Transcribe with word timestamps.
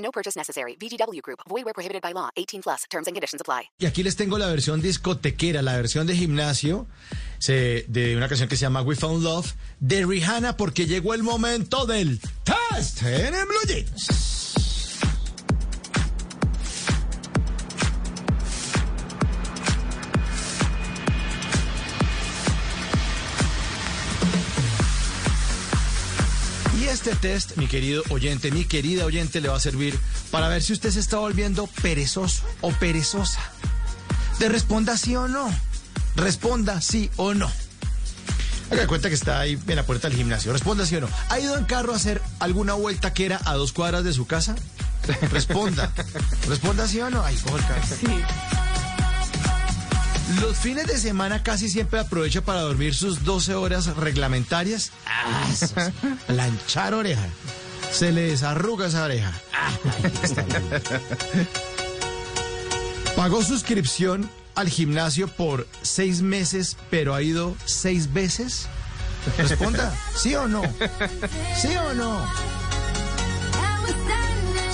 No 0.00 0.10
purchase 0.10 0.36
necessary. 0.36 0.76
VGW 0.76 1.20
Group. 1.22 1.40
Prohibited 1.46 2.02
by 2.02 2.12
law. 2.12 2.30
18 2.36 2.62
plus. 2.62 2.84
Terms 2.90 3.06
and 3.06 3.14
conditions 3.14 3.40
apply. 3.40 3.70
Y 3.78 3.86
aquí 3.86 4.02
les 4.02 4.16
tengo 4.16 4.38
la 4.38 4.46
versión 4.46 4.80
discotequera, 4.80 5.62
la 5.62 5.76
versión 5.76 6.06
de 6.06 6.14
gimnasio 6.16 6.86
de 7.46 8.14
una 8.16 8.28
canción 8.28 8.48
que 8.48 8.56
se 8.56 8.62
llama 8.62 8.82
We 8.82 8.96
Found 8.96 9.22
Love 9.22 9.54
de 9.80 10.04
Rihanna 10.04 10.56
porque 10.56 10.86
llegó 10.86 11.14
el 11.14 11.22
momento 11.22 11.86
del 11.86 12.20
test 12.44 13.02
en 13.02 13.32
Blue 13.32 13.66
Jeans. 13.66 14.39
Este 26.90 27.14
test, 27.14 27.56
mi 27.56 27.66
querido 27.66 28.02
oyente, 28.10 28.50
mi 28.50 28.64
querida 28.64 29.04
oyente, 29.04 29.40
le 29.40 29.48
va 29.48 29.56
a 29.56 29.60
servir 29.60 29.98
para 30.30 30.48
ver 30.48 30.62
si 30.62 30.72
usted 30.72 30.90
se 30.90 31.00
está 31.00 31.18
volviendo 31.18 31.68
perezoso 31.82 32.42
o 32.60 32.72
perezosa. 32.72 33.40
De 34.38 34.48
responda 34.48 34.96
sí 34.96 35.14
o 35.14 35.28
no. 35.28 35.48
Responda 36.16 36.80
sí 36.80 37.10
o 37.16 37.34
no. 37.34 37.50
Haga 38.70 38.86
cuenta 38.86 39.08
que 39.08 39.14
está 39.14 39.40
ahí 39.40 39.58
en 39.66 39.76
la 39.76 39.84
puerta 39.84 40.08
del 40.08 40.16
gimnasio. 40.16 40.52
Responda 40.52 40.84
sí 40.84 40.96
o 40.96 41.00
no. 41.00 41.08
¿Ha 41.28 41.38
ido 41.38 41.56
en 41.56 41.64
carro 41.64 41.92
a 41.92 41.96
hacer 41.96 42.20
alguna 42.40 42.74
vuelta 42.74 43.12
que 43.12 43.26
era 43.26 43.40
a 43.44 43.54
dos 43.54 43.72
cuadras 43.72 44.04
de 44.04 44.12
su 44.12 44.26
casa? 44.26 44.56
Responda. 45.30 45.92
Responda 46.48 46.86
sí 46.88 47.00
o 47.00 47.10
no. 47.10 47.24
Ay, 47.24 47.36
cojo 47.36 47.56
el 47.56 47.66
carro. 47.66 48.69
Los 50.38 50.58
fines 50.58 50.86
de 50.86 50.98
semana 50.98 51.42
casi 51.42 51.68
siempre 51.68 51.98
aprovecha 52.00 52.40
para 52.42 52.60
dormir 52.60 52.94
sus 52.94 53.24
12 53.24 53.54
horas 53.54 53.96
reglamentarias. 53.96 54.92
Ah. 55.06 55.48
Planchar 56.26 56.94
oreja. 57.00 57.26
Se 57.90 58.12
le 58.12 58.22
desarruga 58.22 58.86
esa 58.86 59.04
oreja. 59.04 59.32
Ah, 59.52 59.72
está. 60.22 60.44
Pagó 63.16 63.42
suscripción 63.42 64.30
al 64.54 64.68
gimnasio 64.68 65.26
por 65.26 65.66
seis 65.82 66.22
meses, 66.22 66.76
pero 66.90 67.14
ha 67.14 67.22
ido 67.22 67.56
seis 67.64 68.12
veces. 68.12 68.68
Responda, 69.36 69.94
¿sí 70.16 70.34
o 70.34 70.46
no? 70.46 70.62
¿Sí 71.60 71.68
o 71.76 71.94
no? 71.94 72.24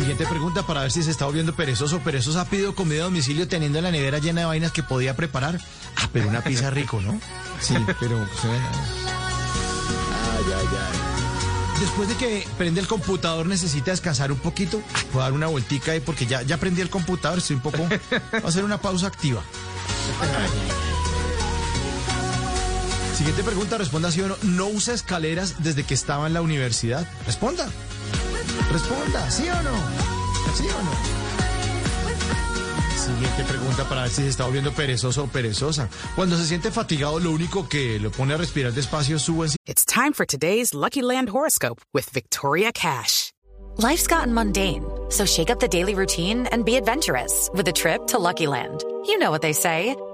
Siguiente 0.00 0.24
pregunta 0.24 0.62
para 0.62 0.80
ver 0.80 0.90
si 0.90 1.02
se 1.02 1.10
está 1.10 1.26
volviendo 1.26 1.54
perezoso 1.54 1.96
o 1.96 2.00
perezosa. 2.00 2.40
¿Ha 2.40 2.44
pedido 2.46 2.74
comida 2.74 3.02
a 3.02 3.04
domicilio 3.04 3.46
teniendo 3.48 3.82
la 3.82 3.90
nevera 3.90 4.18
llena 4.18 4.40
de 4.40 4.46
vainas 4.46 4.72
que 4.72 4.82
podía 4.82 5.14
preparar? 5.14 5.60
Ah, 5.94 6.08
pero 6.10 6.26
una 6.26 6.42
pizza 6.42 6.70
rico, 6.70 7.02
¿no? 7.02 7.20
Sí, 7.60 7.74
pero... 8.00 8.16
pues, 8.16 8.44
eh, 8.46 8.60
Ay, 10.38 10.52
ay, 10.56 10.66
ay. 10.70 11.80
Después 11.80 12.08
de 12.08 12.14
que 12.16 12.48
prende 12.56 12.80
el 12.80 12.86
computador 12.86 13.44
necesita 13.44 13.90
descansar 13.90 14.32
un 14.32 14.38
poquito. 14.38 14.80
Ah, 14.94 15.00
Puedo 15.12 15.22
dar 15.22 15.34
una 15.34 15.48
vueltica 15.48 15.92
ahí 15.92 16.00
porque 16.00 16.24
ya, 16.24 16.40
ya 16.42 16.56
prendí 16.56 16.80
el 16.80 16.88
computador, 16.88 17.36
estoy 17.36 17.56
un 17.56 17.62
poco... 17.62 17.86
Voy 17.86 18.40
a 18.42 18.48
hacer 18.48 18.64
una 18.64 18.80
pausa 18.80 19.06
activa. 19.06 19.42
Siguiente 23.18 23.42
pregunta, 23.44 23.76
responda 23.76 24.10
sí 24.10 24.22
o 24.22 24.28
no. 24.28 24.36
¿No 24.44 24.66
usa 24.68 24.94
escaleras 24.94 25.56
desde 25.58 25.84
que 25.84 25.92
estaba 25.92 26.26
en 26.26 26.32
la 26.32 26.40
universidad? 26.40 27.06
Responda. 27.26 27.68
Responda, 28.70 29.30
¿sí 29.30 29.48
o 29.48 29.62
no? 29.62 29.76
¿Sí 30.54 30.64
o 30.68 30.82
no? 30.82 31.20
Siguiente 32.96 33.44
pregunta 33.44 33.88
para 33.88 34.02
ver 34.02 34.10
si 34.10 34.22
se 34.22 34.28
está 34.28 34.44
volviendo 34.44 34.72
perezoso 34.72 35.24
o 35.24 35.26
perezosa. 35.26 35.88
Cuando 36.14 36.36
se 36.36 36.46
siente 36.46 36.70
fatigado, 36.70 37.18
lo 37.18 37.32
único 37.32 37.68
que 37.68 37.98
lo 37.98 38.10
pone 38.12 38.34
a 38.34 38.36
respirar 38.36 38.72
despacio 38.72 39.16
es 39.16 39.22
su 39.22 39.44
It's 39.66 39.84
time 39.84 40.12
for 40.12 40.24
today's 40.24 40.72
Lucky 40.72 41.02
Land 41.02 41.30
horoscope 41.30 41.80
with 41.92 42.08
Victoria 42.10 42.70
Cash. 42.72 43.32
Life's 43.78 44.06
gotten 44.06 44.32
mundane, 44.32 44.84
so 45.08 45.24
shake 45.24 45.50
up 45.50 45.58
the 45.58 45.68
daily 45.68 45.94
routine 45.94 46.46
and 46.52 46.64
be 46.64 46.76
adventurous 46.76 47.50
with 47.52 47.66
a 47.68 47.72
trip 47.72 48.06
to 48.08 48.18
Lucky 48.18 48.46
Land. 48.46 48.84
You 49.06 49.18
know 49.18 49.30
what 49.30 49.42
they 49.42 49.52
say. 49.54 49.96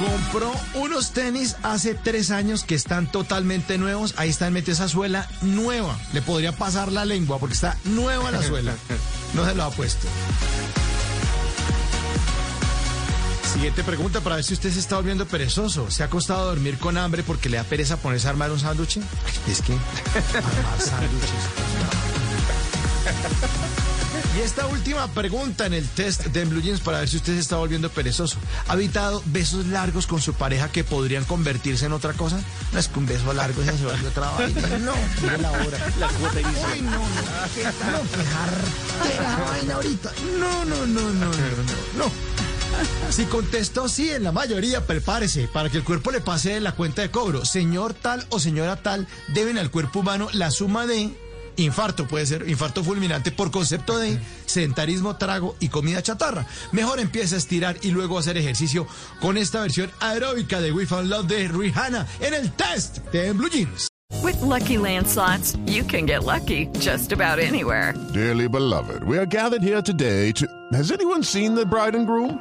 Compró 0.00 0.50
unos 0.76 1.10
tenis 1.10 1.56
hace 1.62 1.94
tres 1.94 2.30
años 2.30 2.64
que 2.64 2.74
están 2.74 3.12
totalmente 3.12 3.76
nuevos. 3.76 4.14
Ahí 4.16 4.30
están, 4.30 4.54
mete 4.54 4.72
esa 4.72 4.88
suela 4.88 5.28
nueva. 5.42 5.94
Le 6.14 6.22
podría 6.22 6.52
pasar 6.52 6.90
la 6.90 7.04
lengua 7.04 7.38
porque 7.38 7.52
está 7.52 7.76
nueva 7.84 8.30
la 8.30 8.42
suela. 8.42 8.74
No 9.34 9.44
se 9.44 9.54
lo 9.54 9.62
ha 9.62 9.70
puesto. 9.70 10.08
Siguiente 13.52 13.84
pregunta 13.84 14.20
para 14.22 14.36
ver 14.36 14.44
si 14.44 14.54
usted 14.54 14.72
se 14.72 14.80
está 14.80 14.96
volviendo 14.96 15.24
perezoso. 15.26 15.88
¿Se 15.88 16.02
ha 16.02 16.06
acostado 16.06 16.40
a 16.40 16.44
dormir 16.46 16.78
con 16.78 16.98
hambre 16.98 17.22
porque 17.22 17.48
le 17.48 17.58
da 17.58 17.62
pereza 17.62 17.96
ponerse 17.96 18.26
a 18.26 18.30
armar 18.30 18.50
un 18.50 18.58
sándwich? 18.58 18.98
Es 19.48 19.62
que 19.62 19.74
armar 20.34 20.80
sándwiches. 20.80 21.44
Y 24.40 24.42
esta 24.42 24.66
última 24.68 25.06
pregunta 25.08 25.66
en 25.66 25.74
el 25.74 25.86
test 25.86 26.24
de 26.28 26.46
Blue 26.46 26.62
Jeans 26.62 26.80
para 26.80 27.00
ver 27.00 27.08
si 27.10 27.18
usted 27.18 27.34
se 27.34 27.40
está 27.40 27.56
volviendo 27.56 27.90
perezoso. 27.90 28.38
¿Ha 28.68 28.74
evitado 28.74 29.22
besos 29.26 29.66
largos 29.66 30.06
con 30.06 30.22
su 30.22 30.32
pareja 30.32 30.72
que 30.72 30.82
podrían 30.82 31.24
convertirse 31.24 31.84
en 31.84 31.92
otra 31.92 32.14
cosa? 32.14 32.40
No 32.72 32.78
es 32.78 32.88
que 32.88 32.98
un 32.98 33.04
beso 33.04 33.34
largo 33.34 33.62
ya 33.62 33.76
se 33.76 33.84
vuelve 33.84 34.08
otra 34.08 34.30
vaina. 34.38 34.78
No, 34.78 34.94
mire 35.20 35.36
la 35.36 35.50
hora. 35.50 35.78
La 36.00 36.08
cuota 36.08 36.38
Ay, 36.38 36.80
no, 36.80 36.90
no, 36.90 37.00
qué, 37.54 37.64
no, 37.64 38.00
qué 39.02 39.50
vaina 39.50 39.74
ahorita. 39.74 40.10
No, 40.38 40.64
no, 40.64 40.86
no, 40.86 41.00
no, 41.02 41.10
no, 41.10 41.26
no, 41.26 42.04
no. 42.06 42.12
Si 43.10 43.26
contestó 43.26 43.90
sí 43.90 44.10
en 44.10 44.24
la 44.24 44.32
mayoría, 44.32 44.86
prepárese 44.86 45.48
para 45.48 45.68
que 45.68 45.76
el 45.76 45.84
cuerpo 45.84 46.12
le 46.12 46.22
pase 46.22 46.54
de 46.54 46.60
la 46.60 46.72
cuenta 46.72 47.02
de 47.02 47.10
cobro. 47.10 47.44
Señor 47.44 47.92
tal 47.92 48.26
o 48.30 48.40
señora 48.40 48.76
tal 48.76 49.06
deben 49.28 49.58
al 49.58 49.70
cuerpo 49.70 50.00
humano 50.00 50.28
la 50.32 50.50
suma 50.50 50.86
de 50.86 51.10
infarto, 51.60 52.06
puede 52.06 52.26
ser 52.26 52.48
infarto 52.48 52.82
fulminante 52.82 53.30
por 53.30 53.50
concepto 53.50 53.98
de 53.98 54.18
sedentarismo, 54.46 55.16
trago 55.16 55.56
y 55.60 55.68
comida 55.68 56.02
chatarra. 56.02 56.46
Mejor 56.72 57.00
empieza 57.00 57.34
a 57.36 57.38
estirar 57.38 57.76
y 57.82 57.90
luego 57.90 58.18
hacer 58.18 58.36
ejercicio 58.36 58.86
con 59.20 59.36
esta 59.36 59.60
versión 59.60 59.90
aeróbica 60.00 60.60
de 60.60 60.72
We 60.72 60.86
Found 60.86 61.08
Love 61.08 61.26
de 61.26 61.48
Rihanna 61.48 62.06
en 62.20 62.34
el 62.34 62.52
test 62.52 62.98
de 63.12 63.32
Blue 63.32 63.50
Jeans. 63.50 63.88
With 64.22 64.40
Lucky 64.42 64.76
Land 64.76 65.06
slots, 65.06 65.56
you 65.66 65.82
can 65.84 66.04
get 66.04 66.24
lucky 66.24 66.66
just 66.78 67.12
about 67.12 67.38
anywhere. 67.38 67.94
Dearly 68.12 68.48
beloved, 68.48 69.04
we 69.04 69.16
are 69.16 69.26
gathered 69.26 69.62
here 69.62 69.80
today 69.80 70.32
to. 70.32 70.46
Has 70.72 70.92
anyone 70.92 71.22
seen 71.22 71.54
the 71.54 71.64
bride 71.64 71.94
and 71.94 72.06
groom? 72.06 72.38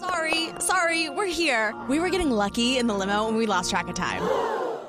Sorry, 0.00 0.50
sorry, 0.58 1.08
we're 1.08 1.32
here. 1.32 1.74
We 1.88 2.00
were 2.00 2.10
getting 2.10 2.30
lucky 2.30 2.76
in 2.76 2.86
the 2.86 2.94
limo 2.94 3.28
and 3.28 3.36
we 3.36 3.46
lost 3.46 3.70
track 3.70 3.88
of 3.88 3.94
time. 3.94 4.22